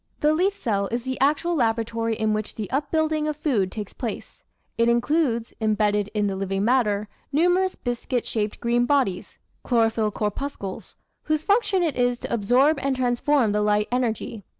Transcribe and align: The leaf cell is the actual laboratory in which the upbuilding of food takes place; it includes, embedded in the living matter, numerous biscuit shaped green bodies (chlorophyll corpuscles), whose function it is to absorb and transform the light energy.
The 0.21 0.33
leaf 0.33 0.55
cell 0.55 0.87
is 0.91 1.03
the 1.03 1.19
actual 1.19 1.53
laboratory 1.53 2.15
in 2.15 2.33
which 2.33 2.55
the 2.55 2.71
upbuilding 2.71 3.27
of 3.27 3.37
food 3.37 3.71
takes 3.71 3.93
place; 3.93 4.43
it 4.75 4.89
includes, 4.89 5.53
embedded 5.61 6.07
in 6.15 6.25
the 6.25 6.35
living 6.35 6.65
matter, 6.65 7.07
numerous 7.31 7.75
biscuit 7.75 8.25
shaped 8.25 8.59
green 8.59 8.87
bodies 8.87 9.37
(chlorophyll 9.61 10.09
corpuscles), 10.09 10.95
whose 11.25 11.43
function 11.43 11.83
it 11.83 11.95
is 11.97 12.17
to 12.21 12.33
absorb 12.33 12.79
and 12.81 12.95
transform 12.95 13.51
the 13.51 13.61
light 13.61 13.87
energy. 13.91 14.43